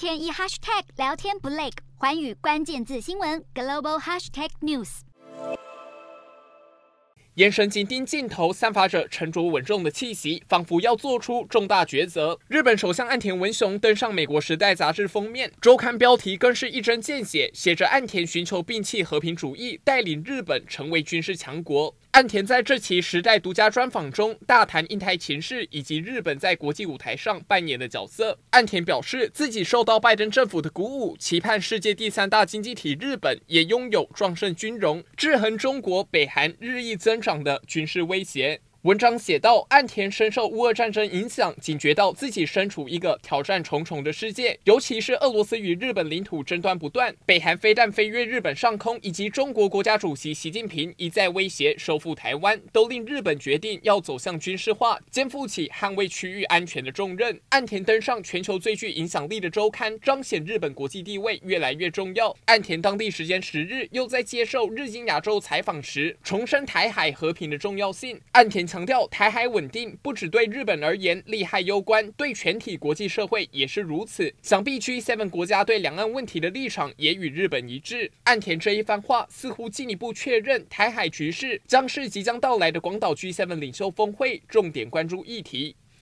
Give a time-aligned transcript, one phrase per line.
[0.00, 1.68] 天一 hashtag 聊天不累，
[1.98, 5.00] 寰宇关键字新闻 global hashtag news。
[7.34, 12.38] 眼神紧盯镜头，散发着沉着稳重的气息，仿佛要做出重大抉择。
[12.48, 21.94] 日本首相岸田文雄登上美国《时代》杂志封面，周刊标题更是一针见血，写着“岸田寻求摒弃和平主义，带领日本成为军事强国”。
[22.12, 28.36] 岸田在这期《时代》独家专访中，大谈印太情势以及日本在国际舞台上扮演的角色。
[28.50, 38.60] 岸田表示，自己受到拜登政府的鼓舞，期盼世界第三大经济体日本也拥有壮盛军容，制衡中国、北韩日益增长的军事威胁。
[38.84, 57.38] 文章写道，岸田深受乌俄战争影响，警觉到自己身处一个挑战重重的世界，尤其是俄罗斯与日本领土争端不断，北韩飞弹飞越日本上空，以及中国国家主席习近平一再威胁收复台湾，都令日本决定要走向军事化，肩负起捍卫区域安全的重任。
[57.50, 62.34] 岸田登上全球最具影响力的周刊，彰显日本国际地位越来越重要。
[62.46, 68.18] 岸田当地时间十日又在接受日经亚洲采访时，重申台海和平的重要性。
[68.32, 68.69] 岸田。
[68.70, 74.32] 强调台海稳定不只对日本而言利害攸关，对全体国际社会也是如此。
[74.42, 78.08] 想必 G7 国家对两岸问题的立场也与日本一致。
[78.22, 85.74] 岸田这一番话似乎进一步确认，台海局势将是即将到来的广岛 G7 领袖峰会重点关注议题。